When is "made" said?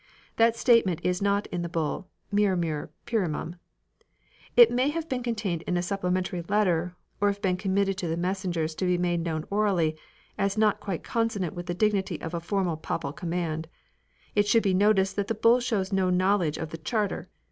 8.97-9.19